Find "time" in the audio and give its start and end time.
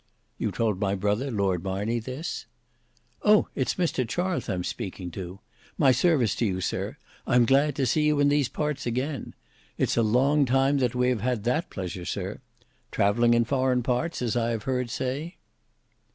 10.45-10.79